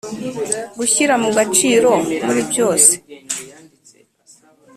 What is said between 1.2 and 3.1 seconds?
mu gaciro muri byose